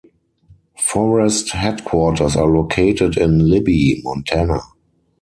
Forest 0.79 1.51
headquarters 1.51 2.35
are 2.35 2.47
located 2.49 3.17
in 3.19 3.51
Libby, 3.51 4.01
Montana. 4.03 4.61